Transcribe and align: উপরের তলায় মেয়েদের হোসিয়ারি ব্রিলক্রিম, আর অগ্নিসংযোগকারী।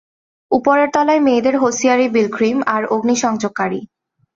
উপরের 0.51 0.87
তলায় 0.95 1.21
মেয়েদের 1.21 1.55
হোসিয়ারি 1.57 2.07
ব্রিলক্রিম, 2.07 2.57
আর 2.67 2.81
অগ্নিসংযোগকারী। 2.85 3.79